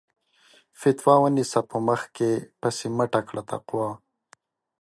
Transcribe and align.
فَتوا 0.79 1.15
ونيسه 1.23 1.61
په 1.69 1.77
مخ 1.87 2.01
کې 2.15 2.31
پسې 2.59 2.87
مٔټه 2.97 3.21
کړه 3.27 3.41
تقوا 3.49 3.89